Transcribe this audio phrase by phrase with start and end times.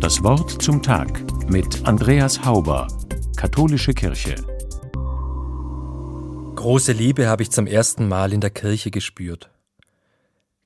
[0.00, 2.88] Das Wort zum Tag mit Andreas Hauber,
[3.36, 4.36] Katholische Kirche.
[6.54, 9.50] Große Liebe habe ich zum ersten Mal in der Kirche gespürt.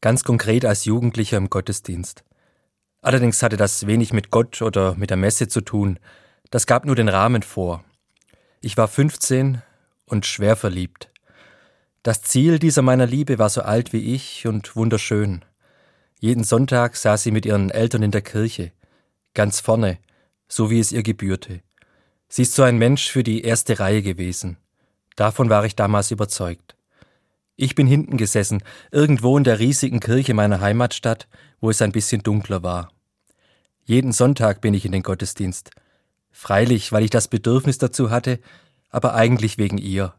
[0.00, 2.24] Ganz konkret als Jugendlicher im Gottesdienst.
[3.00, 5.98] Allerdings hatte das wenig mit Gott oder mit der Messe zu tun,
[6.50, 7.84] das gab nur den Rahmen vor.
[8.60, 9.62] Ich war 15
[10.06, 11.10] und schwer verliebt.
[12.02, 15.44] Das Ziel dieser meiner Liebe war so alt wie ich und wunderschön.
[16.20, 18.72] Jeden Sonntag saß sie mit ihren Eltern in der Kirche,
[19.34, 19.98] ganz vorne,
[20.48, 21.62] so wie es ihr gebührte.
[22.28, 24.56] Sie ist so ein Mensch für die erste Reihe gewesen.
[25.14, 26.76] Davon war ich damals überzeugt.
[27.56, 31.28] Ich bin hinten gesessen, irgendwo in der riesigen Kirche meiner Heimatstadt,
[31.60, 32.92] wo es ein bisschen dunkler war.
[33.84, 35.70] Jeden Sonntag bin ich in den Gottesdienst.
[36.30, 38.38] Freilich, weil ich das Bedürfnis dazu hatte,
[38.90, 40.14] aber eigentlich wegen ihr.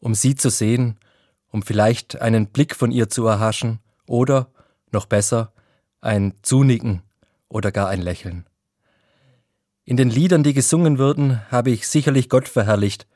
[0.00, 0.98] Um sie zu sehen,
[1.50, 4.50] um vielleicht einen Blick von ihr zu erhaschen oder,
[4.92, 5.52] noch besser,
[6.00, 7.02] ein Zunicken
[7.48, 8.46] oder gar ein Lächeln.
[9.84, 13.06] In den Liedern, die gesungen wurden, habe ich sicherlich Gott verherrlicht,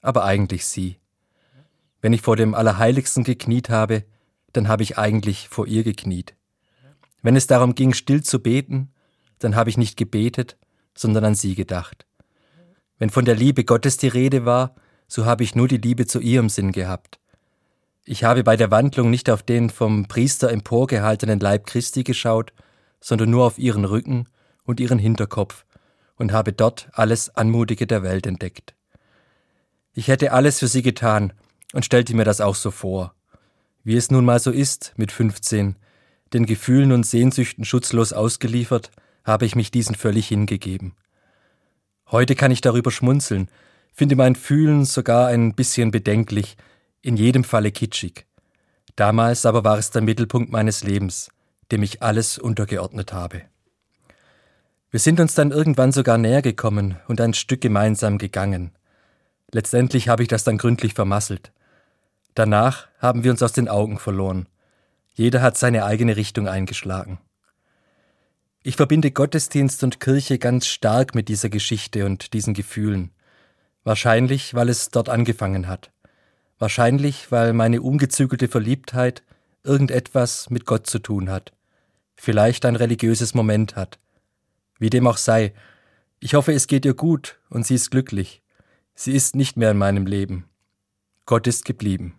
[0.00, 0.98] aber eigentlich sie.
[2.00, 4.04] Wenn ich vor dem Allerheiligsten gekniet habe,
[4.52, 6.34] dann habe ich eigentlich vor ihr gekniet.
[7.22, 8.92] Wenn es darum ging, still zu beten,
[9.38, 10.58] dann habe ich nicht gebetet,
[10.96, 12.06] sondern an sie gedacht.
[12.98, 14.74] Wenn von der Liebe Gottes die Rede war,
[15.08, 17.18] so habe ich nur die Liebe zu ihrem Sinn gehabt.
[18.06, 22.52] Ich habe bei der Wandlung nicht auf den vom Priester emporgehaltenen Leib Christi geschaut,
[23.00, 24.26] sondern nur auf ihren Rücken
[24.64, 25.64] und ihren Hinterkopf
[26.16, 28.74] und habe dort alles Anmutige der Welt entdeckt.
[29.94, 31.32] Ich hätte alles für sie getan
[31.72, 33.14] und stellte mir das auch so vor.
[33.84, 35.76] Wie es nun mal so ist mit 15,
[36.34, 38.90] den Gefühlen und Sehnsüchten schutzlos ausgeliefert,
[39.24, 40.94] habe ich mich diesen völlig hingegeben.
[42.10, 43.48] Heute kann ich darüber schmunzeln,
[43.94, 46.56] finde mein Fühlen sogar ein bisschen bedenklich,
[47.04, 48.26] in jedem Falle kitschig.
[48.96, 51.28] Damals aber war es der Mittelpunkt meines Lebens,
[51.70, 53.42] dem ich alles untergeordnet habe.
[54.90, 58.72] Wir sind uns dann irgendwann sogar näher gekommen und ein Stück gemeinsam gegangen.
[59.50, 61.52] Letztendlich habe ich das dann gründlich vermasselt.
[62.34, 64.48] Danach haben wir uns aus den Augen verloren.
[65.12, 67.18] Jeder hat seine eigene Richtung eingeschlagen.
[68.62, 73.10] Ich verbinde Gottesdienst und Kirche ganz stark mit dieser Geschichte und diesen Gefühlen.
[73.82, 75.90] Wahrscheinlich, weil es dort angefangen hat.
[76.58, 79.22] Wahrscheinlich, weil meine ungezügelte Verliebtheit
[79.64, 81.52] irgendetwas mit Gott zu tun hat.
[82.14, 83.98] Vielleicht ein religiöses Moment hat.
[84.78, 85.52] Wie dem auch sei,
[86.20, 88.42] ich hoffe, es geht ihr gut und sie ist glücklich.
[88.94, 90.48] Sie ist nicht mehr in meinem Leben.
[91.26, 92.14] Gott ist geblieben.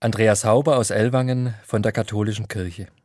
[0.00, 2.88] Andreas Hauber aus Ellwangen von der Katholischen Kirche.